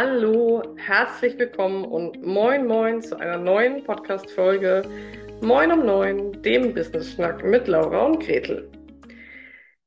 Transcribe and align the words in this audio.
Hallo, 0.00 0.62
herzlich 0.76 1.36
willkommen 1.38 1.84
und 1.84 2.24
moin 2.24 2.68
moin 2.68 3.02
zu 3.02 3.16
einer 3.18 3.36
neuen 3.36 3.82
Podcast-Folge 3.82 4.88
Moin 5.40 5.72
um 5.72 5.84
Neun, 5.84 6.40
dem 6.40 6.72
Business-Schnack 6.72 7.42
mit 7.42 7.66
Laura 7.66 8.04
und 8.04 8.20
Gretel. 8.20 8.70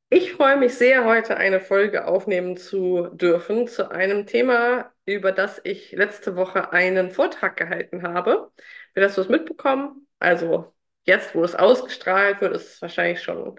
Ich 0.09 0.33
freue 0.33 0.57
mich 0.57 0.73
sehr, 0.73 1.05
heute 1.05 1.37
eine 1.37 1.61
Folge 1.61 2.07
aufnehmen 2.07 2.57
zu 2.57 3.07
dürfen 3.13 3.67
zu 3.67 3.89
einem 3.89 4.25
Thema, 4.25 4.91
über 5.05 5.31
das 5.31 5.61
ich 5.63 5.93
letzte 5.93 6.35
Woche 6.35 6.73
einen 6.73 7.11
Vortrag 7.11 7.55
gehalten 7.55 8.03
habe. 8.03 8.51
Wer 8.93 9.03
das 9.03 9.15
so 9.15 9.23
mitbekommen? 9.29 10.07
Also 10.19 10.73
jetzt, 11.05 11.33
wo 11.35 11.43
es 11.45 11.55
ausgestrahlt 11.55 12.41
wird, 12.41 12.53
ist 12.53 12.73
es 12.73 12.81
wahrscheinlich 12.81 13.21
schon 13.21 13.57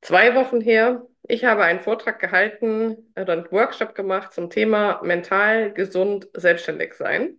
zwei 0.00 0.34
Wochen 0.34 0.60
her. 0.60 1.06
Ich 1.22 1.44
habe 1.44 1.64
einen 1.64 1.80
Vortrag 1.80 2.18
gehalten 2.20 3.12
oder 3.16 3.34
einen 3.34 3.50
Workshop 3.52 3.94
gemacht 3.94 4.32
zum 4.32 4.50
Thema 4.50 5.00
mental 5.02 5.72
gesund 5.72 6.28
selbstständig 6.34 6.94
sein. 6.94 7.38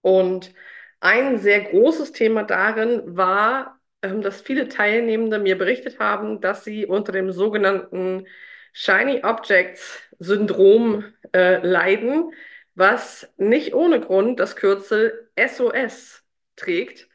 Und 0.00 0.54
ein 1.00 1.38
sehr 1.38 1.60
großes 1.62 2.12
Thema 2.12 2.44
darin 2.44 3.16
war, 3.16 3.80
ähm, 4.02 4.22
dass 4.22 4.40
viele 4.40 4.68
Teilnehmende 4.68 5.38
mir 5.38 5.58
berichtet 5.58 5.98
haben, 5.98 6.40
dass 6.40 6.64
sie 6.64 6.86
unter 6.86 7.12
dem 7.12 7.32
sogenannten 7.32 8.26
Shiny 8.72 9.22
Objects 9.24 10.00
Syndrom 10.18 11.04
äh, 11.32 11.58
leiden, 11.66 12.32
was 12.74 13.32
nicht 13.36 13.74
ohne 13.74 14.00
Grund 14.00 14.38
das 14.40 14.56
Kürzel 14.56 15.30
SOS 15.36 16.24
trägt 16.56 17.07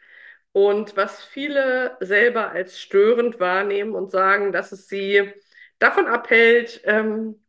und 0.53 0.95
was 0.95 1.23
viele 1.23 1.97
selber 1.99 2.51
als 2.51 2.79
störend 2.79 3.39
wahrnehmen 3.39 3.93
und 3.93 4.11
sagen, 4.11 4.51
dass 4.51 4.71
es 4.71 4.87
sie 4.87 5.33
davon 5.79 6.07
abhält, 6.07 6.81
ähm, 6.85 7.43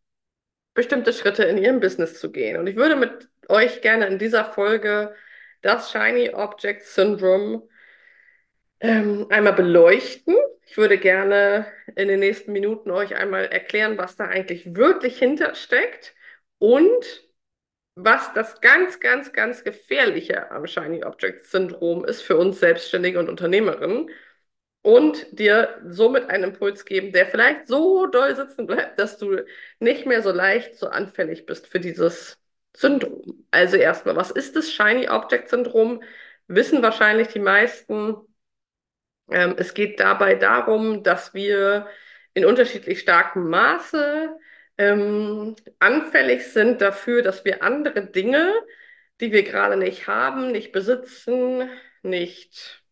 bestimmte 0.74 1.12
Schritte 1.12 1.44
in 1.44 1.58
ihrem 1.58 1.80
Business 1.80 2.19
zu 2.19 2.33
gehen. 2.33 2.56
Und 2.58 2.66
ich 2.66 2.77
würde 2.77 2.96
mit 2.96 3.28
euch 3.48 3.80
gerne 3.83 4.06
in 4.06 4.19
dieser 4.19 4.44
Folge 4.44 5.14
das 5.62 5.92
Shiny 5.92 6.30
Object 6.30 6.83
Syndrome 6.83 7.69
ähm, 8.80 9.27
einmal 9.30 9.52
beleuchten. 9.52 10.34
Ich 10.66 10.77
würde 10.77 10.98
gerne 10.98 11.66
in 11.94 12.08
den 12.08 12.20
nächsten 12.20 12.52
Minuten 12.52 12.91
euch 12.91 13.14
einmal 13.16 13.44
erklären, 13.46 13.98
was 13.98 14.16
da 14.16 14.24
eigentlich 14.24 14.74
wirklich 14.74 15.18
hintersteckt 15.18 16.14
und 16.58 17.24
was 17.97 18.33
das 18.33 18.61
ganz, 18.61 19.00
ganz, 19.00 19.33
ganz 19.33 19.64
Gefährliche 19.64 20.50
am 20.50 20.67
Shiny 20.67 21.05
Object 21.05 21.47
Syndrom 21.47 22.05
ist 22.05 22.23
für 22.23 22.36
uns 22.36 22.61
Selbstständige 22.61 23.19
und 23.19 23.28
Unternehmerinnen 23.28 24.11
und 24.83 25.27
dir 25.39 25.81
somit 25.89 26.28
einen 26.31 26.45
Impuls 26.45 26.84
geben, 26.84 27.12
der 27.12 27.27
vielleicht 27.27 27.67
so 27.69 28.06
doll 28.06 28.34
sitzen 28.36 28.67
bleibt, 28.67 28.98
dass 28.98 29.19
du 29.19 29.39
nicht 29.78 30.06
mehr 30.06 30.23
so 30.23 30.31
leicht 30.33 30.77
so 30.77 30.89
anfällig 30.89 31.47
bist 31.47 31.67
für 31.69 31.81
dieses 31.81 32.39
Syndrom. 32.77 33.47
Also 33.51 33.77
erstmal, 33.77 34.17
was 34.17 34.31
ist 34.31 34.56
das 34.56 34.70
Shiny 34.73 35.08
Object 35.08 35.48
Syndrom? 35.48 36.03
Wissen 36.48 36.83
wahrscheinlich 36.83 37.29
die 37.29 37.41
meisten. 37.41 38.17
Ähm, 39.31 39.55
es 39.58 39.75
geht 39.75 40.01
dabei 40.01 40.34
darum, 40.34 41.03
dass 41.03 41.34
wir 41.34 41.86
in 42.34 42.45
unterschiedlich 42.45 43.01
starkem 43.01 43.48
Maße 43.48 44.36
ähm, 44.78 45.55
anfällig 45.78 46.47
sind 46.53 46.80
dafür, 46.80 47.22
dass 47.22 47.44
wir 47.44 47.62
andere 47.62 48.06
Dinge, 48.06 48.53
die 49.20 49.33
wir 49.33 49.42
gerade 49.44 49.77
nicht 49.77 50.06
haben, 50.08 50.53
nicht 50.53 50.72
besitzen, 50.72 51.69
nicht, 52.03 52.83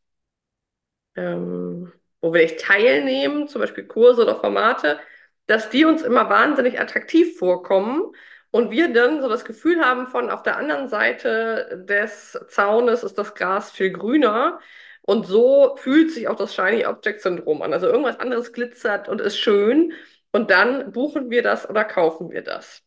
ähm, 1.16 1.92
wo 2.20 2.32
wir 2.32 2.42
nicht 2.42 2.60
teilnehmen, 2.60 3.48
zum 3.48 3.60
Beispiel 3.60 3.84
Kurse 3.86 4.22
oder 4.22 4.38
Formate, 4.40 5.00
dass 5.46 5.70
die 5.70 5.84
uns 5.84 6.02
immer 6.02 6.30
wahnsinnig 6.30 6.80
attraktiv 6.80 7.38
vorkommen 7.38 8.14
und 8.52 8.70
wir 8.70 8.92
dann 8.92 9.22
so 9.22 9.28
das 9.28 9.44
Gefühl 9.44 9.80
haben 9.84 10.06
von 10.06 10.30
auf 10.30 10.42
der 10.42 10.56
anderen 10.58 10.88
Seite 10.88 11.84
des 11.88 12.38
Zaunes 12.48 13.02
ist 13.02 13.16
das 13.18 13.34
Gras 13.34 13.70
viel 13.70 13.90
grüner. 13.90 14.60
Und 15.02 15.26
so 15.26 15.74
fühlt 15.76 16.12
sich 16.12 16.28
auch 16.28 16.36
das 16.36 16.54
Shiny 16.54 16.86
Object 16.86 17.22
Syndrom 17.22 17.62
an. 17.62 17.72
Also 17.72 17.86
irgendwas 17.88 18.20
anderes 18.20 18.52
glitzert 18.52 19.08
und 19.08 19.20
ist 19.20 19.38
schön. 19.38 19.92
Und 20.32 20.50
dann 20.50 20.92
buchen 20.92 21.30
wir 21.30 21.42
das 21.42 21.68
oder 21.68 21.84
kaufen 21.84 22.30
wir 22.30 22.42
das. 22.42 22.82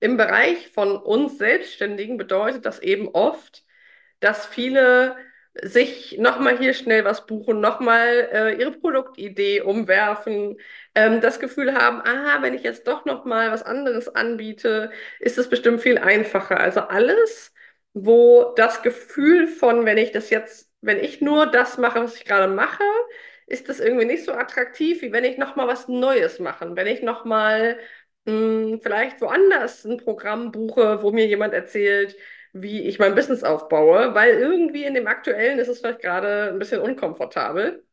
Im 0.00 0.16
Bereich 0.16 0.68
von 0.68 0.96
uns 0.96 1.38
Selbstständigen 1.38 2.16
bedeutet 2.16 2.64
das 2.64 2.78
eben 2.80 3.08
oft, 3.08 3.64
dass 4.20 4.46
viele 4.46 5.16
sich 5.62 6.16
nochmal 6.18 6.58
hier 6.58 6.74
schnell 6.74 7.04
was 7.04 7.26
buchen, 7.26 7.60
nochmal 7.60 8.28
äh, 8.32 8.54
ihre 8.60 8.72
Produktidee 8.72 9.62
umwerfen, 9.62 10.56
ähm, 10.94 11.20
das 11.20 11.40
Gefühl 11.40 11.74
haben, 11.74 12.00
aha, 12.02 12.42
wenn 12.42 12.54
ich 12.54 12.62
jetzt 12.62 12.86
doch 12.86 13.04
nochmal 13.04 13.50
was 13.50 13.62
anderes 13.64 14.08
anbiete, 14.14 14.90
ist 15.18 15.38
es 15.38 15.50
bestimmt 15.50 15.80
viel 15.82 15.98
einfacher. 15.98 16.58
Also 16.60 16.80
alles, 16.82 17.52
wo 17.94 18.54
das 18.56 18.82
Gefühl 18.82 19.48
von, 19.48 19.84
wenn 19.86 19.98
ich 19.98 20.12
das 20.12 20.30
jetzt, 20.30 20.70
wenn 20.82 20.98
ich 20.98 21.20
nur 21.20 21.46
das 21.46 21.78
mache, 21.78 22.00
was 22.02 22.16
ich 22.16 22.24
gerade 22.24 22.48
mache, 22.52 22.84
ist 23.50 23.68
das 23.68 23.80
irgendwie 23.80 24.06
nicht 24.06 24.24
so 24.24 24.32
attraktiv, 24.32 25.02
wie 25.02 25.12
wenn 25.12 25.24
ich 25.24 25.36
nochmal 25.38 25.66
was 25.68 25.88
Neues 25.88 26.38
mache. 26.38 26.76
Wenn 26.76 26.86
ich 26.86 27.02
nochmal 27.02 27.78
hm, 28.26 28.80
vielleicht 28.82 29.20
woanders 29.20 29.84
ein 29.84 29.98
Programm 29.98 30.52
buche, 30.52 31.02
wo 31.02 31.10
mir 31.12 31.26
jemand 31.26 31.52
erzählt, 31.54 32.16
wie 32.52 32.82
ich 32.88 32.98
mein 32.98 33.14
Business 33.14 33.44
aufbaue, 33.44 34.14
weil 34.14 34.34
irgendwie 34.38 34.84
in 34.84 34.94
dem 34.94 35.06
aktuellen 35.08 35.58
ist 35.58 35.68
es 35.68 35.80
vielleicht 35.80 36.00
gerade 36.00 36.50
ein 36.50 36.58
bisschen 36.58 36.80
unkomfortabel. 36.80 37.84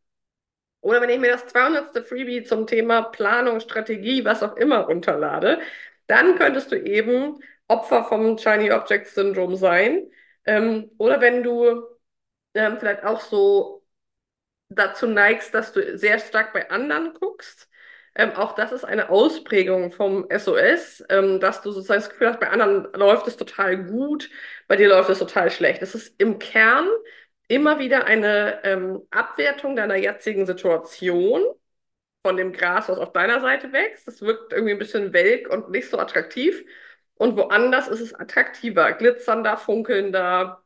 Oder 0.82 1.02
wenn 1.02 1.10
ich 1.10 1.20
mir 1.20 1.32
das 1.32 1.48
200. 1.48 2.04
Freebie 2.04 2.44
zum 2.44 2.68
Thema 2.68 3.04
Planung, 3.04 3.60
Strategie, 3.60 4.24
was 4.26 4.44
auch 4.44 4.56
immer 4.58 4.82
runterlade, 4.82 5.60
dann 6.08 6.36
könntest 6.38 6.72
du 6.72 6.76
eben 6.78 7.40
Opfer 7.68 8.04
vom 8.06 8.38
Shiny 8.38 8.72
Object 8.72 9.08
Syndrome 9.08 9.58
sein. 9.58 10.10
Ähm, 10.46 10.92
oder 10.98 11.20
wenn 11.22 11.44
du 11.44 11.84
ähm, 12.54 12.78
vielleicht 12.80 13.04
auch 13.04 13.22
so 13.22 13.77
dazu 14.70 15.08
neigst, 15.08 15.54
dass 15.54 15.74
du 15.74 15.98
sehr 15.98 16.20
stark 16.20 16.54
bei 16.54 16.70
anderen 16.70 17.14
guckst. 17.14 17.70
Ähm, 18.16 18.32
auch 18.36 18.56
das 18.56 18.72
ist 18.72 18.84
eine 18.84 19.10
Ausprägung 19.10 19.92
vom 19.92 20.26
SOS, 20.30 21.04
ähm, 21.10 21.40
dass 21.40 21.62
du 21.62 21.72
sozusagen 21.72 22.02
das 22.02 22.10
Gefühl 22.10 22.30
hast, 22.30 22.40
bei 22.40 22.50
anderen 22.50 22.92
läuft 22.94 23.28
es 23.28 23.38
total 23.38 23.78
gut, 23.86 24.30
bei 24.68 24.76
dir 24.76 24.90
läuft 24.90 25.10
es 25.10 25.20
total 25.20 25.52
schlecht. 25.52 25.82
Es 25.84 25.94
ist 25.96 26.20
im 26.20 26.40
Kern 26.40 26.88
immer 27.48 27.80
wieder 27.80 28.06
eine 28.06 28.64
ähm, 28.64 29.02
Abwertung 29.12 29.76
deiner 29.76 29.96
jetzigen 29.96 30.46
Situation 30.46 31.42
von 32.24 32.38
dem 32.38 32.52
Gras, 32.54 32.90
was 32.90 32.98
auf 33.00 33.14
deiner 33.14 33.42
Seite 33.42 33.72
wächst. 33.74 34.08
Das 34.08 34.22
wirkt 34.22 34.54
irgendwie 34.54 34.74
ein 34.74 34.80
bisschen 34.80 35.14
welk 35.14 35.50
und 35.50 35.70
nicht 35.72 35.90
so 35.90 35.98
attraktiv. 36.00 36.64
Und 37.16 37.38
woanders 37.38 37.88
ist 37.88 38.02
es 38.02 38.14
attraktiver, 38.14 38.94
glitzernder, 38.94 39.58
funkelnder, 39.58 40.64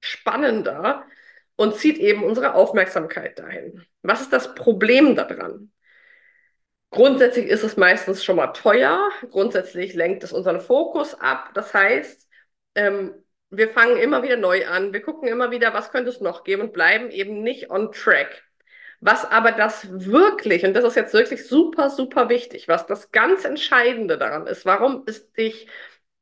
spannender 0.00 1.06
und 1.60 1.76
zieht 1.76 1.98
eben 1.98 2.24
unsere 2.24 2.54
Aufmerksamkeit 2.54 3.38
dahin. 3.38 3.84
Was 4.00 4.22
ist 4.22 4.32
das 4.32 4.54
Problem 4.54 5.14
daran? 5.14 5.70
Grundsätzlich 6.88 7.48
ist 7.48 7.62
es 7.62 7.76
meistens 7.76 8.24
schon 8.24 8.36
mal 8.36 8.54
teuer. 8.54 9.10
Grundsätzlich 9.30 9.92
lenkt 9.92 10.24
es 10.24 10.32
unseren 10.32 10.62
Fokus 10.62 11.12
ab. 11.20 11.50
Das 11.52 11.74
heißt, 11.74 12.26
ähm, 12.76 13.12
wir 13.50 13.68
fangen 13.68 13.98
immer 13.98 14.22
wieder 14.22 14.38
neu 14.38 14.66
an. 14.68 14.94
Wir 14.94 15.02
gucken 15.02 15.28
immer 15.28 15.50
wieder, 15.50 15.74
was 15.74 15.90
könnte 15.90 16.08
es 16.08 16.22
noch 16.22 16.44
geben 16.44 16.62
und 16.62 16.72
bleiben 16.72 17.10
eben 17.10 17.42
nicht 17.42 17.70
on 17.70 17.92
track. 17.92 18.42
Was 19.00 19.26
aber 19.26 19.52
das 19.52 19.86
wirklich, 19.90 20.64
und 20.64 20.72
das 20.72 20.84
ist 20.84 20.96
jetzt 20.96 21.12
wirklich 21.12 21.46
super, 21.46 21.90
super 21.90 22.30
wichtig, 22.30 22.68
was 22.68 22.86
das 22.86 23.12
ganz 23.12 23.44
Entscheidende 23.44 24.16
daran 24.16 24.46
ist, 24.46 24.64
warum 24.64 25.02
es 25.06 25.30
dich 25.32 25.66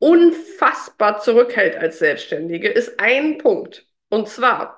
unfassbar 0.00 1.20
zurückhält 1.20 1.76
als 1.76 2.00
Selbstständige, 2.00 2.68
ist 2.68 2.98
ein 2.98 3.38
Punkt. 3.38 3.86
Und 4.08 4.28
zwar, 4.28 4.77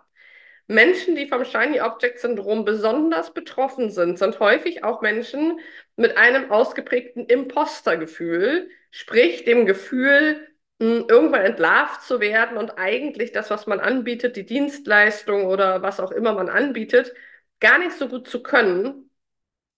Menschen, 0.70 1.16
die 1.16 1.26
vom 1.26 1.44
Shiny 1.44 1.80
Object 1.80 2.20
Syndrom 2.20 2.64
besonders 2.64 3.34
betroffen 3.34 3.90
sind, 3.90 4.20
sind 4.20 4.38
häufig 4.38 4.84
auch 4.84 5.02
Menschen 5.02 5.58
mit 5.96 6.16
einem 6.16 6.52
ausgeprägten 6.52 7.26
Impostergefühl, 7.26 8.70
sprich 8.92 9.44
dem 9.44 9.66
Gefühl, 9.66 10.46
irgendwann 10.78 11.42
entlarvt 11.42 12.02
zu 12.02 12.20
werden 12.20 12.56
und 12.56 12.78
eigentlich 12.78 13.32
das, 13.32 13.50
was 13.50 13.66
man 13.66 13.80
anbietet, 13.80 14.36
die 14.36 14.46
Dienstleistung 14.46 15.44
oder 15.46 15.82
was 15.82 15.98
auch 15.98 16.12
immer 16.12 16.34
man 16.34 16.48
anbietet, 16.48 17.14
gar 17.58 17.78
nicht 17.78 17.92
so 17.92 18.08
gut 18.08 18.28
zu 18.28 18.40
können 18.40 19.10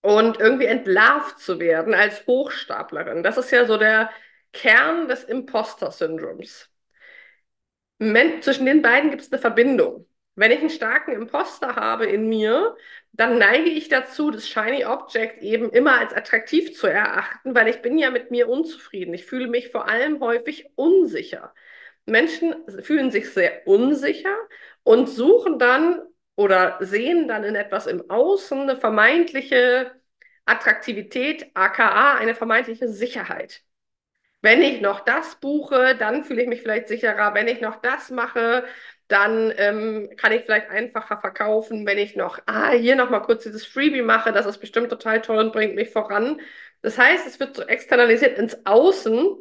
und 0.03 0.41
irgendwie 0.41 0.67
entlarvt 0.67 1.39
zu 1.39 1.59
werden 1.59 1.95
als 1.95 2.27
Hochstaplerin. 2.27 3.23
Das 3.23 3.39
ist 3.39 3.51
ja 3.51 3.65
so 3.65 3.79
der 3.79 4.11
Kern 4.53 5.09
des 5.09 5.25
Imposter-Syndroms. 5.25 6.69
Zwischen 8.43 8.67
den 8.67 8.83
beiden 8.83 9.11
gibt 9.11 9.23
es 9.23 9.33
eine 9.33 9.41
Verbindung. 9.41 10.07
Wenn 10.35 10.51
ich 10.51 10.61
einen 10.61 10.71
starken 10.71 11.13
Imposter 11.13 11.77
habe 11.77 12.07
in 12.07 12.29
mir, 12.29 12.77
dann 13.13 13.39
neige 13.39 13.69
ich 13.71 13.89
dazu, 13.89 14.31
das 14.31 14.49
Shiny 14.49 14.85
Object 14.87 15.43
eben 15.43 15.71
immer 15.71 15.99
als 15.99 16.15
attraktiv 16.15 16.75
zu 16.75 16.87
erachten, 16.87 17.55
weil 17.55 17.69
ich 17.69 17.83
bin 17.83 17.99
ja 17.99 18.11
mit 18.11 18.31
mir 18.31 18.49
unzufrieden. 18.49 19.13
Ich 19.15 19.27
fühle 19.27 19.47
mich 19.49 19.71
vor 19.71 19.89
allem 19.89 20.21
häufig 20.21 20.71
unsicher. 20.75 21.55
Menschen 22.07 22.55
fühlen 22.83 23.11
sich 23.11 23.31
sehr 23.33 23.67
unsicher 23.67 24.37
und 24.85 25.09
suchen 25.09 25.59
dann 25.59 26.03
oder 26.37 26.79
sehen 26.81 27.29
dann 27.29 27.45
in 27.45 27.55
etwas 27.55 27.87
im 27.87 28.11
Außen 28.11 28.61
eine 28.63 28.77
vermeintliche 28.77 29.93
Attraktivität, 30.47 31.51
aka 31.55 32.15
eine 32.17 32.35
vermeintliche 32.35 32.89
Sicherheit. 32.89 33.63
wenn 34.41 34.63
ich 34.63 34.81
noch 34.81 35.01
das 35.01 35.37
buche, 35.41 35.97
dann 35.97 36.25
fühle 36.25 36.43
ich 36.43 36.49
mich 36.49 36.63
vielleicht 36.63 36.89
sicherer. 36.89 37.35
Wenn 37.35 37.49
ich 37.49 37.61
noch 37.61 37.77
das 37.81 38.11
mache, 38.11 38.65
dann 39.13 39.53
ähm, 39.57 40.11
kann 40.17 40.33
ich 40.33 40.43
vielleicht 40.45 40.71
einfacher 40.71 41.19
verkaufen. 41.19 41.87
Wenn 41.87 41.99
ich 41.99 42.17
noch, 42.17 42.39
ah, 42.47 42.71
hier 42.73 42.97
noch 42.97 43.11
mal 43.11 43.21
kurz 43.21 43.43
dieses 43.45 43.67
Freebie 43.67 44.03
mache, 44.03 44.33
das 44.33 44.47
ist 44.47 44.59
bestimmt 44.59 44.89
total 44.91 45.21
toll 45.23 45.39
und 45.39 45.53
bringt 45.53 45.75
mich 45.75 45.91
voran. 45.91 46.41
Das 46.81 46.99
heißt, 46.99 47.27
es 47.27 47.39
wird 47.39 47.55
so 47.55 47.63
externalisiert 47.63 48.39
ins 48.39 48.65
Außen, 48.67 49.37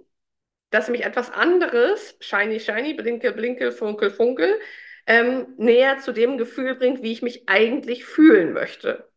dass 0.72 0.90
mich 0.90 1.06
etwas 1.06 1.32
anderes, 1.32 2.18
shiny, 2.22 2.60
shiny, 2.60 2.94
blinke, 2.94 3.32
blinke, 3.34 3.72
funkel, 3.72 4.12
funkel, 4.12 4.60
ähm, 5.08 5.48
näher 5.58 6.00
zu 6.00 6.14
dem 6.14 6.38
Gefühl 6.38 6.76
bringt, 6.76 7.02
wie 7.04 7.12
ich 7.14 7.22
mich 7.22 7.48
eigentlich 7.50 8.06
fühlen 8.06 8.54
möchte. 8.54 9.10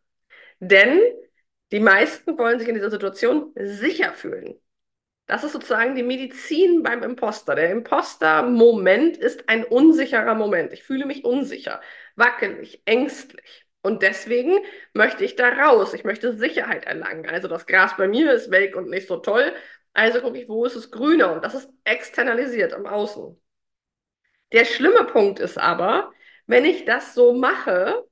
Denn 0.60 1.00
die 1.72 1.80
meisten 1.80 2.38
wollen 2.38 2.58
sich 2.58 2.68
in 2.68 2.74
dieser 2.76 2.90
Situation 2.90 3.52
sicher 3.56 4.12
fühlen. 4.12 4.54
Das 5.26 5.42
ist 5.42 5.52
sozusagen 5.52 5.94
die 5.94 6.02
Medizin 6.02 6.82
beim 6.82 7.02
Imposter. 7.02 7.54
Der 7.54 7.70
Imposter-Moment 7.70 9.16
ist 9.16 9.48
ein 9.48 9.64
unsicherer 9.64 10.34
Moment. 10.34 10.72
Ich 10.72 10.82
fühle 10.82 11.06
mich 11.06 11.24
unsicher, 11.24 11.80
wackelig, 12.14 12.82
ängstlich. 12.84 13.64
Und 13.82 14.02
deswegen 14.02 14.58
möchte 14.92 15.24
ich 15.24 15.36
da 15.36 15.48
raus. 15.48 15.94
Ich 15.94 16.04
möchte 16.04 16.36
Sicherheit 16.36 16.84
erlangen. 16.86 17.26
Also 17.26 17.48
das 17.48 17.66
Gras 17.66 17.96
bei 17.96 18.08
mir 18.08 18.32
ist 18.32 18.50
welk 18.50 18.76
und 18.76 18.90
nicht 18.90 19.08
so 19.08 19.16
toll. 19.18 19.52
Also 19.94 20.20
gucke 20.20 20.38
ich, 20.38 20.48
wo 20.48 20.64
ist 20.64 20.76
es 20.76 20.90
grüner? 20.90 21.32
Und 21.32 21.44
das 21.44 21.54
ist 21.54 21.70
externalisiert 21.84 22.72
am 22.74 22.86
Außen. 22.86 23.40
Der 24.52 24.64
schlimme 24.64 25.04
Punkt 25.04 25.38
ist 25.40 25.58
aber, 25.58 26.12
wenn 26.46 26.64
ich 26.64 26.84
das 26.84 27.14
so 27.14 27.32
mache 27.34 28.04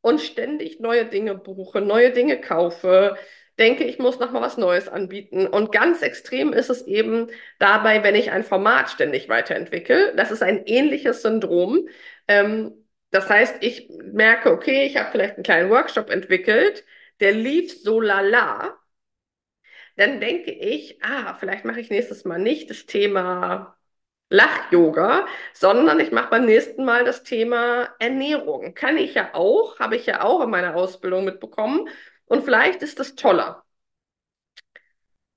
und 0.00 0.20
ständig 0.20 0.80
neue 0.80 1.06
Dinge 1.06 1.34
buche, 1.34 1.80
neue 1.80 2.12
Dinge 2.12 2.40
kaufe, 2.40 3.16
denke, 3.60 3.84
ich 3.84 3.98
muss 3.98 4.18
noch 4.18 4.32
mal 4.32 4.42
was 4.42 4.56
Neues 4.56 4.88
anbieten. 4.88 5.46
Und 5.46 5.72
ganz 5.72 6.02
extrem 6.02 6.52
ist 6.52 6.70
es 6.70 6.86
eben 6.86 7.28
dabei, 7.58 8.02
wenn 8.02 8.14
ich 8.16 8.32
ein 8.32 8.44
Format 8.44 8.90
ständig 8.90 9.28
weiterentwickle. 9.28 10.14
Das 10.16 10.30
ist 10.32 10.42
ein 10.42 10.64
ähnliches 10.66 11.22
Syndrom. 11.22 11.88
Ähm, 12.28 12.72
das 13.10 13.28
heißt, 13.28 13.56
ich 13.60 13.88
merke, 14.12 14.52
okay, 14.52 14.86
ich 14.86 14.96
habe 14.96 15.10
vielleicht 15.12 15.34
einen 15.36 15.44
kleinen 15.44 15.70
Workshop 15.70 16.10
entwickelt, 16.10 16.84
der 17.20 17.32
lief 17.32 17.82
so 17.82 18.00
lala. 18.00 18.78
Dann 19.96 20.20
denke 20.20 20.50
ich, 20.52 21.02
ah, 21.02 21.34
vielleicht 21.34 21.64
mache 21.64 21.80
ich 21.80 21.90
nächstes 21.90 22.24
Mal 22.24 22.38
nicht 22.38 22.70
das 22.70 22.86
Thema 22.86 23.76
Lach-Yoga, 24.30 25.26
sondern 25.54 26.00
ich 26.00 26.12
mache 26.12 26.30
beim 26.30 26.46
nächsten 26.46 26.84
Mal 26.84 27.04
das 27.04 27.24
Thema 27.24 27.88
Ernährung. 27.98 28.74
Kann 28.74 28.96
ich 28.96 29.14
ja 29.14 29.34
auch, 29.34 29.78
habe 29.80 29.96
ich 29.96 30.06
ja 30.06 30.22
auch 30.22 30.42
in 30.42 30.50
meiner 30.50 30.76
Ausbildung 30.76 31.24
mitbekommen. 31.24 31.88
Und 32.30 32.44
vielleicht 32.44 32.80
ist 32.82 33.00
das 33.00 33.16
toller. 33.16 33.64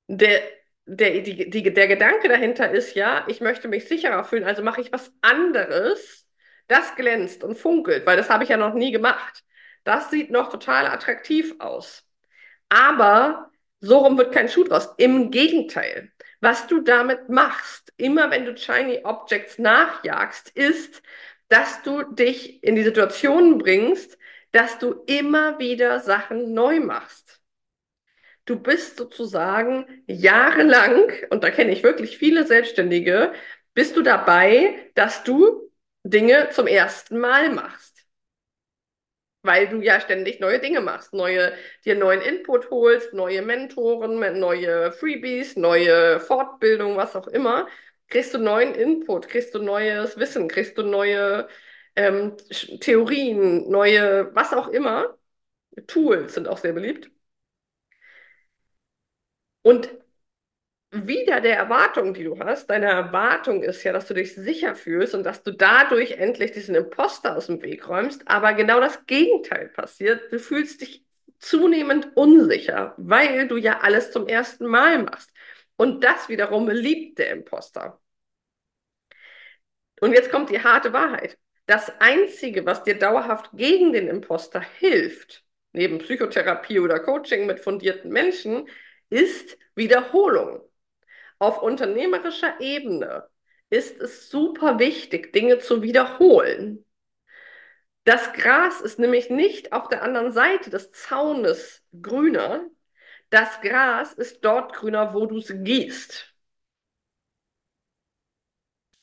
Der, 0.07 0.41
der, 0.85 1.21
die, 1.21 1.49
die, 1.49 1.73
der 1.73 1.87
Gedanke 1.87 2.29
dahinter 2.29 2.69
ist 2.69 2.93
ja, 2.93 3.25
ich 3.27 3.41
möchte 3.41 3.67
mich 3.67 3.87
sicherer 3.87 4.23
fühlen, 4.23 4.43
also 4.43 4.61
mache 4.61 4.81
ich 4.81 4.91
was 4.93 5.11
anderes, 5.21 6.27
das 6.67 6.95
glänzt 6.95 7.43
und 7.43 7.55
funkelt, 7.57 8.05
weil 8.05 8.15
das 8.15 8.29
habe 8.29 8.43
ich 8.43 8.51
ja 8.51 8.57
noch 8.57 8.75
nie 8.75 8.91
gemacht. 8.91 9.43
Das 9.83 10.11
sieht 10.11 10.29
noch 10.29 10.51
total 10.51 10.85
attraktiv 10.85 11.55
aus. 11.57 12.05
Aber 12.69 13.49
so 13.79 13.97
rum 13.97 14.17
wird 14.19 14.31
kein 14.31 14.47
Schuh 14.47 14.63
draus. 14.63 14.89
Im 14.97 15.31
Gegenteil. 15.31 16.11
Was 16.41 16.67
du 16.67 16.81
damit 16.81 17.27
machst, 17.27 17.91
immer 17.97 18.29
wenn 18.29 18.45
du 18.45 18.55
Shiny 18.55 19.01
Objects 19.03 19.57
nachjagst, 19.57 20.49
ist, 20.51 21.01
dass 21.47 21.81
du 21.81 22.03
dich 22.03 22.63
in 22.63 22.75
die 22.75 22.83
Situation 22.83 23.57
bringst, 23.57 24.17
dass 24.53 24.79
du 24.79 25.03
immer 25.07 25.59
wieder 25.59 25.99
Sachen 25.99 26.53
neu 26.53 26.79
machst. 26.79 27.41
Du 28.45 28.59
bist 28.59 28.97
sozusagen 28.97 29.85
jahrelang, 30.05 31.11
und 31.29 31.43
da 31.43 31.49
kenne 31.49 31.71
ich 31.71 31.83
wirklich 31.83 32.17
viele 32.17 32.45
Selbstständige, 32.45 33.33
bist 33.73 33.97
du 33.97 34.01
dabei, 34.01 34.91
dass 34.95 35.23
du 35.23 35.71
Dinge 36.03 36.49
zum 36.51 36.67
ersten 36.67 37.17
Mal 37.17 37.49
machst. 37.49 38.05
Weil 39.41 39.67
du 39.67 39.81
ja 39.81 39.99
ständig 39.99 40.39
neue 40.39 40.59
Dinge 40.59 40.81
machst, 40.81 41.13
neue, 41.13 41.53
dir 41.83 41.95
neuen 41.95 42.21
Input 42.21 42.69
holst, 42.69 43.13
neue 43.13 43.41
Mentoren, 43.41 44.19
neue 44.39 44.91
Freebies, 44.91 45.57
neue 45.57 46.19
Fortbildung, 46.19 46.95
was 46.95 47.15
auch 47.15 47.27
immer. 47.27 47.67
Kriegst 48.07 48.33
du 48.33 48.37
neuen 48.37 48.75
Input, 48.75 49.27
kriegst 49.27 49.55
du 49.55 49.59
neues 49.59 50.17
Wissen, 50.17 50.47
kriegst 50.47 50.77
du 50.77 50.83
neue 50.83 51.47
ähm, 51.95 52.37
Theorien, 52.79 53.69
neue, 53.69 54.33
was 54.35 54.53
auch 54.53 54.67
immer. 54.69 55.17
Tools 55.87 56.35
sind 56.35 56.47
auch 56.47 56.57
sehr 56.59 56.73
beliebt. 56.73 57.11
Und 59.61 59.89
wieder 60.91 61.41
der 61.41 61.57
Erwartung, 61.57 62.13
die 62.13 62.23
du 62.23 62.37
hast, 62.39 62.67
deine 62.69 62.85
Erwartung 62.85 63.63
ist 63.63 63.83
ja, 63.83 63.91
dass 63.93 64.07
du 64.07 64.13
dich 64.13 64.35
sicher 64.35 64.75
fühlst 64.75 65.15
und 65.15 65.23
dass 65.23 65.41
du 65.43 65.51
dadurch 65.51 66.11
endlich 66.11 66.51
diesen 66.51 66.75
Imposter 66.75 67.35
aus 67.35 67.47
dem 67.47 67.61
Weg 67.63 67.87
räumst, 67.89 68.27
aber 68.27 68.53
genau 68.53 68.79
das 68.79 69.05
Gegenteil 69.07 69.69
passiert. 69.69 70.31
Du 70.31 70.37
fühlst 70.39 70.81
dich 70.81 71.03
zunehmend 71.39 72.15
unsicher, 72.15 72.93
weil 72.97 73.47
du 73.47 73.57
ja 73.57 73.79
alles 73.81 74.11
zum 74.11 74.27
ersten 74.27 74.67
Mal 74.67 75.03
machst. 75.03 75.31
Und 75.77 76.03
das 76.03 76.29
wiederum 76.29 76.69
liebt 76.69 77.17
der 77.19 77.31
Imposter. 77.31 77.99
Und 80.01 80.13
jetzt 80.13 80.29
kommt 80.31 80.49
die 80.51 80.61
harte 80.63 80.93
Wahrheit. 80.93 81.37
Das 81.65 81.91
Einzige, 81.99 82.65
was 82.65 82.83
dir 82.83 82.97
dauerhaft 82.99 83.51
gegen 83.53 83.93
den 83.93 84.07
Imposter 84.07 84.59
hilft, 84.61 85.43
neben 85.71 85.99
Psychotherapie 85.99 86.79
oder 86.79 86.99
Coaching 86.99 87.45
mit 87.45 87.59
fundierten 87.59 88.11
Menschen, 88.11 88.67
ist 89.09 89.57
Wiederholung. 89.75 90.61
Auf 91.39 91.61
unternehmerischer 91.61 92.59
Ebene 92.59 93.27
ist 93.69 93.99
es 93.99 94.29
super 94.29 94.79
wichtig, 94.79 95.33
Dinge 95.33 95.59
zu 95.59 95.81
wiederholen. 95.81 96.85
Das 98.05 98.33
Gras 98.33 98.81
ist 98.81 98.99
nämlich 98.99 99.29
nicht 99.29 99.71
auf 99.71 99.87
der 99.87 100.03
anderen 100.03 100.31
Seite 100.31 100.69
des 100.69 100.91
Zaunes 100.91 101.81
grüner. 102.01 102.69
Das 103.29 103.61
Gras 103.61 104.13
ist 104.13 104.43
dort 104.43 104.73
grüner, 104.73 105.13
wo 105.13 105.25
du 105.25 105.37
es 105.37 105.53
gießt. 105.55 106.33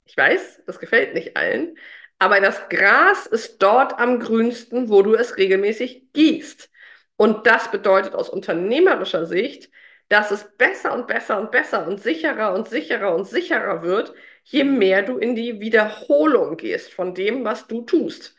Ich 0.04 0.16
weiß, 0.16 0.62
das 0.66 0.78
gefällt 0.80 1.14
nicht 1.14 1.36
allen, 1.36 1.78
aber 2.20 2.40
das 2.40 2.68
Gras 2.68 3.26
ist 3.26 3.62
dort 3.62 3.98
am 3.98 4.20
grünsten, 4.20 4.90
wo 4.90 5.02
du 5.02 5.14
es 5.14 5.38
regelmäßig 5.38 6.12
gießt. 6.12 6.70
Und 7.16 7.46
das 7.46 7.70
bedeutet 7.70 8.14
aus 8.14 8.28
unternehmerischer 8.28 9.24
Sicht, 9.24 9.70
dass 10.10 10.30
es 10.30 10.44
besser 10.58 10.92
und 10.92 11.06
besser 11.06 11.40
und 11.40 11.50
besser 11.50 11.86
und 11.86 11.98
sicherer 12.00 12.52
und 12.52 12.68
sicherer 12.68 13.14
und 13.14 13.24
sicherer 13.26 13.82
wird, 13.82 14.12
je 14.44 14.64
mehr 14.64 15.02
du 15.02 15.16
in 15.16 15.34
die 15.34 15.60
Wiederholung 15.60 16.58
gehst 16.58 16.92
von 16.92 17.14
dem, 17.14 17.44
was 17.44 17.66
du 17.66 17.82
tust. 17.82 18.36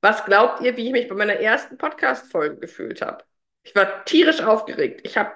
Was 0.00 0.24
glaubt 0.24 0.62
ihr, 0.62 0.76
wie 0.76 0.86
ich 0.86 0.92
mich 0.92 1.08
bei 1.08 1.16
meiner 1.16 1.40
ersten 1.40 1.78
Podcast-Folge 1.78 2.58
gefühlt 2.58 3.02
habe? 3.02 3.24
Ich 3.64 3.74
war 3.74 4.04
tierisch 4.04 4.42
aufgeregt. 4.42 5.00
Ich 5.02 5.16
habe 5.16 5.32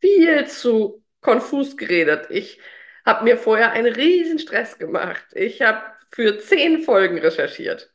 viel 0.00 0.46
zu 0.46 1.04
konfus 1.20 1.76
geredet. 1.76 2.26
Ich 2.30 2.60
habe 3.04 3.24
mir 3.24 3.36
vorher 3.36 3.72
einen 3.72 3.92
riesen 3.92 4.38
Stress 4.38 4.78
gemacht. 4.78 5.24
Ich 5.32 5.60
habe 5.62 5.82
für 6.14 6.38
zehn 6.38 6.82
Folgen 6.82 7.18
recherchiert. 7.18 7.92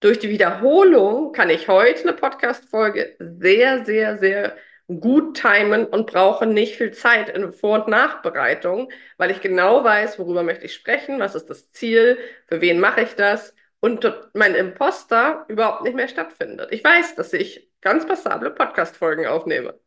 Durch 0.00 0.18
die 0.20 0.28
Wiederholung 0.28 1.32
kann 1.32 1.50
ich 1.50 1.68
heute 1.68 2.02
eine 2.02 2.12
Podcast-Folge 2.12 3.16
sehr, 3.18 3.84
sehr, 3.84 4.18
sehr 4.18 4.56
gut 4.86 5.36
timen 5.40 5.86
und 5.86 6.06
brauche 6.10 6.46
nicht 6.46 6.76
viel 6.76 6.92
Zeit 6.92 7.28
in 7.30 7.52
Vor- 7.52 7.84
und 7.84 7.88
Nachbereitung, 7.88 8.90
weil 9.16 9.30
ich 9.30 9.40
genau 9.40 9.84
weiß, 9.84 10.18
worüber 10.18 10.42
möchte 10.42 10.66
ich 10.66 10.74
sprechen, 10.74 11.18
was 11.20 11.34
ist 11.34 11.46
das 11.50 11.70
Ziel, 11.70 12.18
für 12.46 12.60
wen 12.60 12.80
mache 12.80 13.02
ich 13.02 13.14
das 13.16 13.54
und 13.80 14.10
mein 14.34 14.54
Imposter 14.54 15.44
überhaupt 15.48 15.82
nicht 15.82 15.94
mehr 15.96 16.08
stattfindet. 16.08 16.72
Ich 16.72 16.82
weiß, 16.84 17.14
dass 17.16 17.32
ich 17.32 17.68
ganz 17.80 18.06
passable 18.06 18.50
Podcast-Folgen 18.50 19.26
aufnehme. 19.26 19.78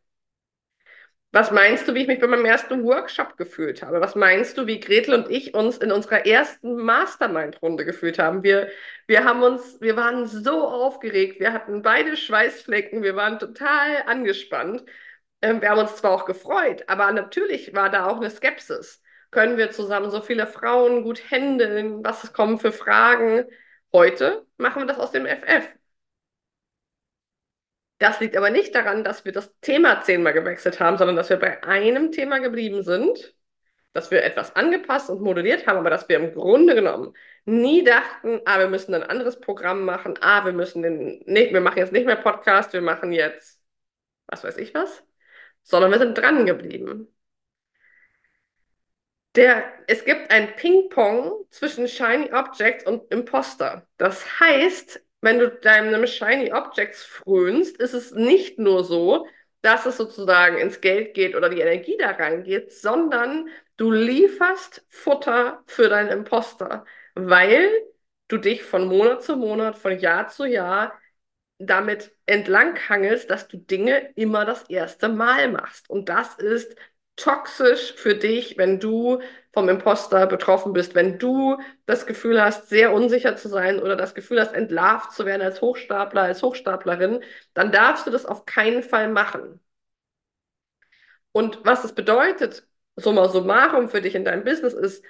Was 1.32 1.50
meinst 1.50 1.88
du, 1.88 1.94
wie 1.94 2.02
ich 2.02 2.08
mich 2.08 2.20
bei 2.20 2.26
meinem 2.26 2.44
ersten 2.44 2.84
Workshop 2.84 3.38
gefühlt 3.38 3.82
habe? 3.82 4.02
Was 4.02 4.14
meinst 4.14 4.58
du, 4.58 4.66
wie 4.66 4.80
Gretel 4.80 5.14
und 5.14 5.30
ich 5.30 5.54
uns 5.54 5.78
in 5.78 5.90
unserer 5.90 6.26
ersten 6.26 6.76
Mastermind-Runde 6.76 7.86
gefühlt 7.86 8.18
haben? 8.18 8.42
Wir, 8.42 8.68
wir 9.06 9.24
haben 9.24 9.42
uns, 9.42 9.80
wir 9.80 9.96
waren 9.96 10.26
so 10.26 10.68
aufgeregt, 10.68 11.40
wir 11.40 11.54
hatten 11.54 11.80
beide 11.82 12.18
Schweißflecken, 12.18 13.02
wir 13.02 13.16
waren 13.16 13.38
total 13.38 14.02
angespannt. 14.06 14.84
Ähm, 15.40 15.62
wir 15.62 15.70
haben 15.70 15.80
uns 15.80 15.96
zwar 15.96 16.12
auch 16.12 16.26
gefreut, 16.26 16.84
aber 16.88 17.10
natürlich 17.12 17.74
war 17.74 17.90
da 17.90 18.06
auch 18.08 18.18
eine 18.18 18.30
Skepsis. 18.30 19.02
Können 19.30 19.56
wir 19.56 19.70
zusammen 19.70 20.10
so 20.10 20.20
viele 20.20 20.46
Frauen 20.46 21.02
gut 21.02 21.30
handeln? 21.30 22.04
Was 22.04 22.32
kommen 22.34 22.58
für 22.58 22.72
Fragen? 22.72 23.44
Heute 23.92 24.46
machen 24.58 24.82
wir 24.82 24.86
das 24.86 24.98
aus 24.98 25.12
dem 25.12 25.26
FF. 25.26 25.66
Das 28.02 28.18
liegt 28.18 28.36
aber 28.36 28.50
nicht 28.50 28.74
daran, 28.74 29.04
dass 29.04 29.24
wir 29.24 29.30
das 29.30 29.56
Thema 29.60 30.02
zehnmal 30.02 30.32
gewechselt 30.32 30.80
haben, 30.80 30.98
sondern 30.98 31.14
dass 31.14 31.30
wir 31.30 31.36
bei 31.36 31.62
einem 31.62 32.10
Thema 32.10 32.40
geblieben 32.40 32.82
sind, 32.82 33.32
dass 33.92 34.10
wir 34.10 34.24
etwas 34.24 34.56
angepasst 34.56 35.08
und 35.08 35.22
modelliert 35.22 35.68
haben, 35.68 35.78
aber 35.78 35.90
dass 35.90 36.08
wir 36.08 36.16
im 36.16 36.34
Grunde 36.34 36.74
genommen 36.74 37.14
nie 37.44 37.84
dachten, 37.84 38.40
ah, 38.44 38.58
wir 38.58 38.66
müssen 38.66 38.92
ein 38.94 39.04
anderes 39.04 39.38
Programm 39.38 39.84
machen, 39.84 40.18
ah, 40.20 40.44
wir 40.44 40.52
müssen 40.52 40.82
den, 40.82 41.22
nee, 41.26 41.52
wir 41.52 41.60
machen 41.60 41.78
jetzt 41.78 41.92
nicht 41.92 42.04
mehr 42.06 42.16
Podcast, 42.16 42.72
wir 42.72 42.82
machen 42.82 43.12
jetzt, 43.12 43.62
was 44.26 44.42
weiß 44.42 44.56
ich 44.56 44.74
was, 44.74 45.04
sondern 45.62 45.92
wir 45.92 45.98
sind 46.00 46.18
dran 46.18 46.44
geblieben. 46.44 47.06
Der, 49.36 49.62
es 49.86 50.04
gibt 50.04 50.32
ein 50.32 50.56
Ping-Pong 50.56 51.46
zwischen 51.50 51.86
Shiny 51.86 52.32
Objects 52.32 52.84
und 52.84 53.12
Imposter. 53.12 53.86
Das 53.96 54.40
heißt, 54.40 55.00
wenn 55.22 55.38
du 55.38 55.48
deinem 55.50 56.06
Shiny 56.06 56.52
Objects 56.52 57.04
frönst, 57.04 57.78
ist 57.78 57.94
es 57.94 58.12
nicht 58.12 58.58
nur 58.58 58.84
so, 58.84 59.26
dass 59.62 59.86
es 59.86 59.96
sozusagen 59.96 60.58
ins 60.58 60.80
Geld 60.80 61.14
geht 61.14 61.34
oder 61.36 61.48
die 61.48 61.60
Energie 61.60 61.96
da 61.98 62.10
reingeht, 62.10 62.72
sondern 62.72 63.48
du 63.76 63.90
lieferst 63.92 64.84
Futter 64.90 65.62
für 65.66 65.88
deinen 65.88 66.10
Imposter, 66.10 66.84
weil 67.14 67.70
du 68.28 68.38
dich 68.38 68.64
von 68.64 68.86
Monat 68.86 69.22
zu 69.22 69.36
Monat, 69.36 69.78
von 69.78 69.98
Jahr 69.98 70.28
zu 70.28 70.44
Jahr 70.44 70.98
damit 71.58 72.12
entlanghangelst, 72.26 73.30
dass 73.30 73.48
du 73.48 73.56
Dinge 73.56 74.12
immer 74.16 74.44
das 74.44 74.68
erste 74.68 75.08
Mal 75.08 75.48
machst. 75.48 75.88
Und 75.88 76.08
das 76.08 76.34
ist 76.36 76.76
toxisch 77.16 77.94
für 77.94 78.14
dich, 78.14 78.58
wenn 78.58 78.80
du 78.80 79.20
vom 79.52 79.68
Imposter 79.68 80.26
betroffen 80.26 80.72
bist, 80.72 80.94
wenn 80.94 81.18
du 81.18 81.58
das 81.86 82.06
Gefühl 82.06 82.40
hast, 82.42 82.68
sehr 82.68 82.92
unsicher 82.92 83.36
zu 83.36 83.48
sein 83.48 83.80
oder 83.80 83.96
das 83.96 84.14
Gefühl 84.14 84.40
hast, 84.40 84.54
entlarvt 84.54 85.12
zu 85.12 85.26
werden 85.26 85.42
als 85.42 85.60
Hochstapler, 85.60 86.22
als 86.22 86.42
Hochstaplerin, 86.42 87.22
dann 87.54 87.70
darfst 87.72 88.06
du 88.06 88.10
das 88.10 88.26
auf 88.26 88.46
keinen 88.46 88.82
Fall 88.82 89.08
machen. 89.10 89.60
Und 91.32 91.60
was 91.64 91.82
das 91.82 91.94
bedeutet, 91.94 92.66
summa 92.96 93.28
summarum 93.28 93.88
für 93.88 94.00
dich 94.02 94.14
in 94.14 94.24
deinem 94.24 94.44
Business 94.44 94.74
ist, 94.74 95.04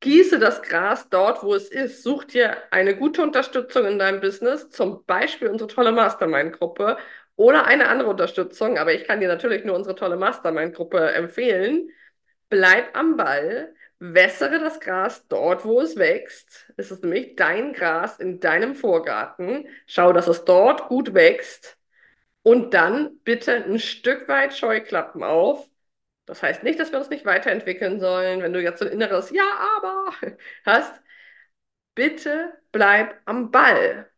Gieße 0.00 0.38
das 0.38 0.62
Gras 0.62 1.08
dort, 1.10 1.42
wo 1.42 1.54
es 1.54 1.68
ist. 1.68 2.04
Such 2.04 2.24
dir 2.24 2.56
eine 2.72 2.96
gute 2.96 3.20
Unterstützung 3.22 3.84
in 3.84 3.98
deinem 3.98 4.20
Business, 4.20 4.70
zum 4.70 5.04
Beispiel 5.06 5.48
unsere 5.48 5.68
tolle 5.68 5.90
Mastermind-Gruppe 5.90 6.98
oder 7.38 7.64
eine 7.66 7.88
andere 7.88 8.10
Unterstützung. 8.10 8.78
Aber 8.78 8.92
ich 8.92 9.04
kann 9.06 9.20
dir 9.20 9.28
natürlich 9.28 9.64
nur 9.64 9.76
unsere 9.76 9.96
tolle 9.96 10.16
Mastermind-Gruppe 10.16 11.12
empfehlen. 11.12 11.90
Bleib 12.50 12.96
am 12.96 13.16
Ball, 13.16 13.74
wässere 13.98 14.58
das 14.60 14.80
Gras 14.80 15.26
dort, 15.28 15.64
wo 15.64 15.80
es 15.80 15.96
wächst. 15.96 16.70
Es 16.76 16.90
ist 16.90 17.02
nämlich 17.02 17.36
dein 17.36 17.72
Gras 17.72 18.18
in 18.18 18.40
deinem 18.40 18.74
Vorgarten. 18.74 19.68
Schau, 19.86 20.12
dass 20.12 20.28
es 20.28 20.44
dort 20.44 20.88
gut 20.88 21.14
wächst. 21.14 21.78
Und 22.42 22.74
dann 22.74 23.20
bitte 23.24 23.54
ein 23.64 23.78
Stück 23.78 24.28
weit 24.28 24.54
Scheuklappen 24.56 25.22
auf 25.22 25.68
das 26.28 26.42
heißt 26.42 26.62
nicht, 26.62 26.78
dass 26.78 26.92
wir 26.92 26.98
uns 26.98 27.08
nicht 27.08 27.24
weiterentwickeln 27.24 28.00
sollen, 28.00 28.42
wenn 28.42 28.52
du 28.52 28.60
jetzt 28.62 28.80
so 28.80 28.84
ein 28.84 28.92
inneres 28.92 29.30
Ja, 29.30 29.44
aber 29.78 30.12
hast. 30.66 31.00
Bitte 31.94 32.52
bleib 32.72 33.20
am 33.24 33.50
Ball. 33.50 34.10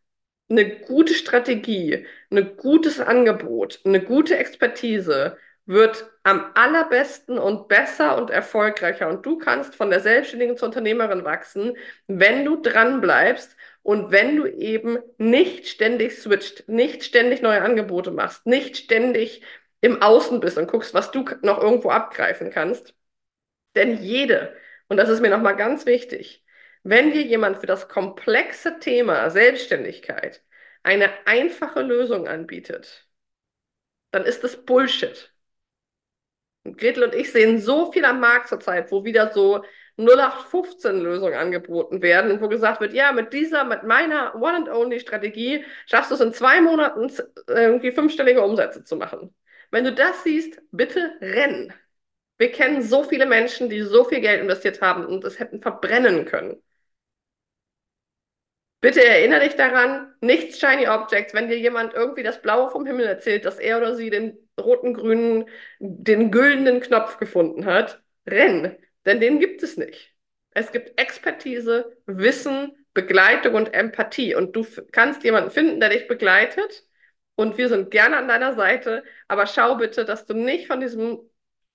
Eine 0.51 0.81
gute 0.81 1.15
Strategie, 1.15 2.07
ein 2.31 2.57
gutes 2.57 3.01
Angebot, 3.01 3.81
eine 3.85 4.03
gute 4.03 4.37
Expertise 4.37 5.37
wird 5.67 6.11
am 6.25 6.51
allerbesten 6.55 7.39
und 7.39 7.69
besser 7.69 8.19
und 8.19 8.31
erfolgreicher. 8.31 9.09
Und 9.09 9.25
du 9.25 9.39
kannst 9.39 9.77
von 9.77 9.91
der 9.91 10.01
Selbstständigen 10.01 10.57
zur 10.57 10.67
Unternehmerin 10.69 11.25
wachsen, 11.25 11.77
wenn 12.09 12.45
du 12.45 12.61
dran 12.61 13.01
bleibst 13.01 13.57
und 13.83 14.11
wenn 14.11 14.37
du 14.37 14.47
eben 14.47 14.99
nicht 15.19 15.69
ständig 15.69 16.19
switcht, 16.19 16.69
nicht 16.69 17.05
ständig 17.05 17.43
neue 17.43 17.63
Angebote 17.63 18.11
machst, 18.11 18.47
nicht 18.47 18.77
ständig 18.77 19.43
im 19.81 20.03
Außen 20.03 20.41
bist 20.41 20.59
und 20.59 20.67
guckst, 20.67 20.93
was 20.95 21.13
du 21.13 21.25
noch 21.43 21.63
irgendwo 21.63 21.91
abgreifen 21.91 22.51
kannst. 22.51 22.95
Denn 23.77 24.03
jede, 24.03 24.57
und 24.89 24.97
das 24.97 25.09
ist 25.09 25.21
mir 25.21 25.31
nochmal 25.31 25.57
ganz 25.57 25.87
wichtig, 25.87 26.45
wenn 26.83 27.13
dir 27.13 27.23
jemand 27.23 27.59
für 27.59 27.67
das 27.67 27.89
komplexe 27.89 28.79
Thema 28.79 29.31
Selbstständigkeit 29.31 30.43
eine 30.83 31.11
einfache 31.27 31.83
Lösung 31.83 32.29
anbietet, 32.29 33.07
dann 34.11 34.25
ist 34.25 34.45
das 34.45 34.65
Bullshit. 34.65 35.33
Und 36.65 36.79
Gretel 36.79 37.05
und 37.05 37.15
ich 37.15 37.33
sehen 37.33 37.59
so 37.59 37.91
viel 37.93 38.05
am 38.05 38.21
Markt 38.21 38.49
zurzeit, 38.49 38.91
wo 38.93 39.05
wieder 39.05 39.33
so 39.33 39.65
0815-Lösungen 39.97 41.35
angeboten 41.35 42.03
werden 42.03 42.31
und 42.33 42.41
wo 42.41 42.49
gesagt 42.49 42.81
wird, 42.81 42.93
ja, 42.95 43.13
mit 43.13 43.33
dieser, 43.33 43.65
mit 43.65 43.83
meiner 43.85 44.35
One-and-Only-Strategie 44.35 45.65
schaffst 45.87 46.11
du 46.11 46.15
es 46.15 46.21
in 46.21 46.33
zwei 46.33 46.61
Monaten 46.61 47.11
irgendwie 47.49 47.93
fünfstellige 47.93 48.43
Umsätze 48.43 48.85
zu 48.85 48.97
machen. 48.97 49.35
Wenn 49.71 49.85
du 49.85 49.93
das 49.93 50.23
siehst, 50.25 50.61
bitte 50.71 51.13
renn. 51.21 51.73
Wir 52.39 52.51
kennen 52.53 52.83
so 52.83 53.05
viele 53.05 53.27
Menschen, 53.27 53.69
die 53.69 53.83
so 53.83 54.05
viel 54.05 54.21
Geld 54.21 54.41
investiert 54.41 54.81
haben 54.81 55.07
und 55.07 55.25
es 55.25 55.39
hätten 55.39 55.61
verbrennen 55.63 56.25
können. 56.25 56.63
Bitte 58.81 59.05
erinnere 59.05 59.41
dich 59.41 59.57
daran, 59.57 60.15
nichts 60.21 60.59
Shiny 60.59 60.89
Objects. 60.89 61.35
Wenn 61.35 61.49
dir 61.49 61.59
jemand 61.59 61.93
irgendwie 61.93 62.23
das 62.23 62.41
Blaue 62.41 62.71
vom 62.71 62.87
Himmel 62.87 63.07
erzählt, 63.07 63.45
dass 63.45 63.59
er 63.59 63.77
oder 63.79 63.95
sie 63.95 64.09
den 64.11 64.39
roten, 64.59 64.95
grünen, 64.95 65.47
den 65.79 66.31
güldenen 66.31 66.81
Knopf 66.81 67.19
gefunden 67.19 67.67
hat, 67.67 68.03
renn, 68.27 68.77
denn 69.05 69.21
den 69.21 69.39
gibt 69.39 69.63
es 69.63 69.77
nicht. 69.77 70.15
Es 70.53 70.73
gibt 70.73 70.99
Expertise, 70.99 71.97
Wissen, 72.07 72.73
Begleitung 72.95 73.55
und 73.55 73.73
Empathie. 73.75 74.35
Und 74.35 74.57
du 74.57 74.67
kannst 74.93 75.25
jemanden 75.25 75.51
finden, 75.51 75.81
der 75.81 75.91
dich 75.91 76.09
begleitet 76.09 76.85
und 77.41 77.57
wir 77.59 77.69
sind 77.69 77.91
gerne 77.91 78.17
an 78.19 78.29
deiner 78.29 78.55
Seite, 78.55 79.03
aber 79.29 79.47
schau 79.47 79.77
bitte, 79.77 80.05
dass 80.05 80.27
du 80.27 80.35
nicht 80.35 80.67
von 80.67 80.81
diesem, 80.81 81.21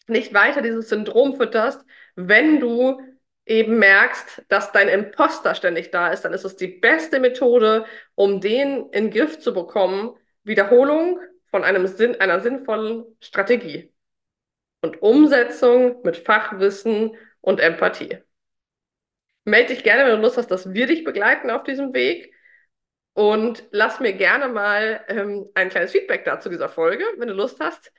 nicht 0.07 0.33
weiter 0.33 0.61
dieses 0.61 0.89
Syndrom 0.89 1.37
fütterst, 1.37 1.83
wenn 2.15 2.59
du 2.59 3.01
eben 3.45 3.77
merkst, 3.77 4.43
dass 4.49 4.71
dein 4.71 4.87
Imposter 4.89 5.55
ständig 5.55 5.91
da 5.91 6.09
ist, 6.11 6.21
dann 6.23 6.33
ist 6.33 6.45
es 6.45 6.55
die 6.55 6.67
beste 6.67 7.19
Methode, 7.19 7.85
um 8.15 8.41
den 8.41 8.89
in 8.89 9.05
den 9.05 9.11
Griff 9.11 9.39
zu 9.39 9.53
bekommen. 9.53 10.17
Wiederholung 10.43 11.19
von 11.51 11.63
einem 11.63 11.87
Sinn, 11.87 12.19
einer 12.19 12.39
sinnvollen 12.39 13.05
Strategie 13.21 13.93
und 14.81 15.01
Umsetzung 15.01 16.01
mit 16.03 16.17
Fachwissen 16.17 17.15
und 17.41 17.59
Empathie. 17.59 18.19
Melde 19.43 19.73
dich 19.73 19.83
gerne, 19.83 20.05
wenn 20.05 20.17
du 20.17 20.21
Lust 20.21 20.37
hast, 20.37 20.49
dass 20.49 20.73
wir 20.73 20.87
dich 20.87 21.03
begleiten 21.03 21.49
auf 21.51 21.63
diesem 21.63 21.93
Weg. 21.93 22.33
Und 23.13 23.63
lass 23.71 23.99
mir 23.99 24.13
gerne 24.13 24.49
mal 24.49 25.05
ähm, 25.07 25.49
ein 25.53 25.69
kleines 25.69 25.91
Feedback 25.91 26.25
dazu 26.25 26.49
dieser 26.49 26.67
Folge, 26.67 27.05
wenn 27.17 27.29
du 27.29 27.33
Lust 27.33 27.59
hast. 27.59 27.93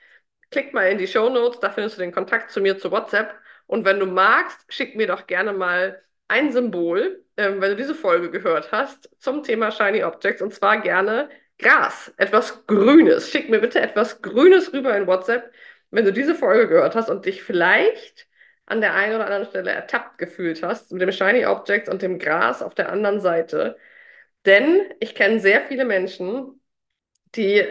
Klick 0.51 0.73
mal 0.73 0.91
in 0.91 0.97
die 0.97 1.07
Show 1.07 1.29
Notes, 1.29 1.59
da 1.59 1.71
findest 1.71 1.97
du 1.97 2.01
den 2.01 2.11
Kontakt 2.11 2.51
zu 2.51 2.61
mir 2.61 2.77
zu 2.77 2.91
WhatsApp. 2.91 3.33
Und 3.67 3.85
wenn 3.85 3.99
du 3.99 4.05
magst, 4.05 4.65
schick 4.69 4.95
mir 4.95 5.07
doch 5.07 5.27
gerne 5.27 5.53
mal 5.53 6.01
ein 6.27 6.51
Symbol, 6.51 7.23
ähm, 7.37 7.61
wenn 7.61 7.71
du 7.71 7.75
diese 7.75 7.95
Folge 7.95 8.31
gehört 8.31 8.71
hast, 8.71 9.09
zum 9.19 9.43
Thema 9.43 9.71
Shiny 9.71 10.03
Objects. 10.03 10.41
Und 10.41 10.53
zwar 10.53 10.81
gerne 10.81 11.29
Gras, 11.59 12.13
etwas 12.17 12.65
Grünes. 12.67 13.29
Schick 13.29 13.49
mir 13.49 13.59
bitte 13.59 13.81
etwas 13.81 14.21
Grünes 14.21 14.73
rüber 14.73 14.95
in 14.97 15.07
WhatsApp, 15.07 15.51
wenn 15.91 16.05
du 16.05 16.13
diese 16.13 16.35
Folge 16.35 16.67
gehört 16.67 16.95
hast 16.95 17.09
und 17.09 17.25
dich 17.25 17.43
vielleicht 17.43 18.27
an 18.65 18.81
der 18.81 18.93
einen 18.95 19.15
oder 19.15 19.25
anderen 19.25 19.45
Stelle 19.45 19.71
ertappt 19.71 20.17
gefühlt 20.17 20.61
hast 20.63 20.91
mit 20.91 21.01
dem 21.01 21.11
Shiny 21.11 21.45
Objects 21.45 21.89
und 21.89 22.01
dem 22.01 22.19
Gras 22.19 22.61
auf 22.61 22.75
der 22.75 22.89
anderen 22.91 23.21
Seite. 23.21 23.77
Denn 24.45 24.81
ich 24.99 25.15
kenne 25.15 25.39
sehr 25.39 25.61
viele 25.65 25.85
Menschen, 25.85 26.61
die 27.35 27.65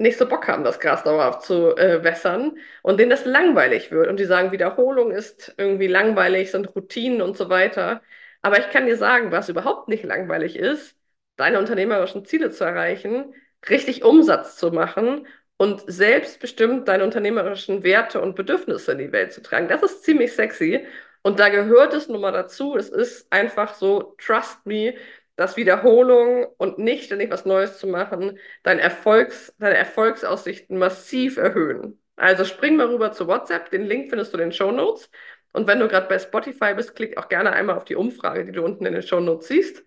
nicht 0.00 0.18
so 0.18 0.26
Bock 0.26 0.48
haben, 0.48 0.64
das 0.64 0.80
Gras 0.80 1.02
dauerhaft 1.04 1.42
zu 1.42 1.76
äh, 1.76 2.02
wässern 2.02 2.58
und 2.82 2.98
denen 2.98 3.10
das 3.10 3.24
langweilig 3.26 3.90
wird. 3.90 4.08
Und 4.08 4.18
die 4.18 4.24
sagen, 4.24 4.50
Wiederholung 4.52 5.10
ist 5.12 5.54
irgendwie 5.58 5.86
langweilig, 5.88 6.50
sind 6.50 6.74
Routinen 6.74 7.22
und 7.22 7.36
so 7.36 7.48
weiter. 7.50 8.02
Aber 8.42 8.58
ich 8.58 8.70
kann 8.70 8.86
dir 8.86 8.96
sagen, 8.96 9.30
was 9.30 9.48
überhaupt 9.50 9.88
nicht 9.88 10.04
langweilig 10.04 10.56
ist, 10.56 10.96
deine 11.36 11.58
unternehmerischen 11.58 12.24
Ziele 12.24 12.50
zu 12.50 12.64
erreichen, 12.64 13.34
richtig 13.68 14.02
Umsatz 14.04 14.56
zu 14.56 14.70
machen 14.72 15.26
und 15.58 15.82
selbstbestimmt 15.86 16.88
deine 16.88 17.04
unternehmerischen 17.04 17.82
Werte 17.82 18.20
und 18.22 18.34
Bedürfnisse 18.36 18.92
in 18.92 18.98
die 18.98 19.12
Welt 19.12 19.32
zu 19.34 19.42
tragen. 19.42 19.68
Das 19.68 19.82
ist 19.82 20.04
ziemlich 20.04 20.32
sexy. 20.32 20.86
Und 21.22 21.38
da 21.38 21.50
gehört 21.50 21.92
es 21.92 22.08
nun 22.08 22.22
mal 22.22 22.32
dazu. 22.32 22.76
Es 22.76 22.88
ist 22.88 23.30
einfach 23.30 23.74
so, 23.74 24.14
trust 24.18 24.64
me, 24.64 24.94
dass 25.40 25.56
Wiederholung 25.56 26.44
und 26.58 26.76
nicht 26.78 27.04
ständig 27.04 27.30
was 27.30 27.46
Neues 27.46 27.78
zu 27.78 27.86
machen, 27.86 28.38
dein 28.62 28.78
Erfolgs, 28.78 29.54
deine 29.58 29.74
Erfolgsaussichten 29.78 30.76
massiv 30.76 31.38
erhöhen. 31.38 31.98
Also 32.16 32.44
spring 32.44 32.76
mal 32.76 32.88
rüber 32.88 33.12
zu 33.12 33.26
WhatsApp, 33.26 33.70
den 33.70 33.86
Link 33.86 34.10
findest 34.10 34.34
du 34.34 34.36
in 34.36 34.42
den 34.42 34.52
Show 34.52 34.70
Notes. 34.70 35.10
Und 35.54 35.66
wenn 35.66 35.80
du 35.80 35.88
gerade 35.88 36.08
bei 36.08 36.18
Spotify 36.18 36.74
bist, 36.74 36.94
klick 36.94 37.16
auch 37.16 37.30
gerne 37.30 37.52
einmal 37.52 37.78
auf 37.78 37.86
die 37.86 37.96
Umfrage, 37.96 38.44
die 38.44 38.52
du 38.52 38.62
unten 38.62 38.84
in 38.84 38.92
den 38.92 39.02
Show 39.02 39.18
Notes 39.20 39.48
siehst. 39.48 39.82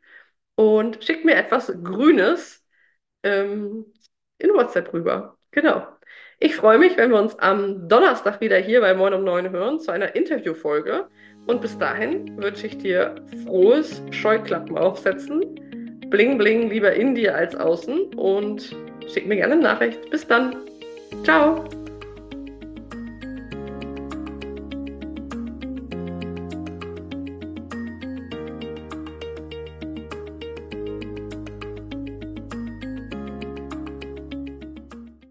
Und 0.55 1.03
schick 1.03 1.24
mir 1.24 1.36
etwas 1.36 1.72
Grünes 1.83 2.65
ähm, 3.22 3.86
in 4.39 4.50
WhatsApp 4.55 4.91
rüber. 4.91 5.38
Genau. 5.51 5.86
Ich 6.39 6.55
freue 6.55 6.79
mich, 6.79 6.98
wenn 6.98 7.12
wir 7.12 7.19
uns 7.19 7.38
am 7.38 7.88
Donnerstag 7.88 8.41
wieder 8.41 8.57
hier 8.57 8.81
bei 8.81 8.95
Moin 8.95 9.13
um 9.13 9.24
9 9.24 9.51
hören 9.51 9.79
zu 9.79 9.91
einer 9.91 10.15
Interviewfolge. 10.15 11.10
Und 11.45 11.62
bis 11.62 11.77
dahin 11.77 12.38
wünsche 12.38 12.67
ich 12.67 12.77
dir 12.77 13.15
frohes 13.45 14.01
Scheuklappen 14.12 14.77
aufsetzen. 14.77 15.41
Bling 16.09 16.38
bling 16.38 16.69
lieber 16.69 16.93
in 16.93 17.15
dir 17.15 17.35
als 17.35 17.55
außen 17.55 18.13
und 18.15 18.75
schick 19.12 19.27
mir 19.27 19.35
gerne 19.35 19.53
eine 19.53 19.63
Nachricht. 19.63 20.09
Bis 20.09 20.25
dann. 20.27 20.55
Ciao. 21.23 21.65